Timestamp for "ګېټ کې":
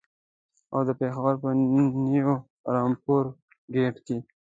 3.75-4.17